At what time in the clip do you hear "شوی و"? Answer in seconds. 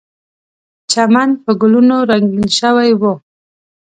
2.59-3.03